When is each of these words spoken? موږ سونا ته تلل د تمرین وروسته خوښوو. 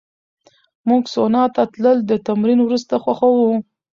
موږ 0.87 1.03
سونا 1.13 1.43
ته 1.55 1.61
تلل 1.73 1.97
د 2.07 2.11
تمرین 2.27 2.59
وروسته 2.61 2.93
خوښوو. 3.03 3.51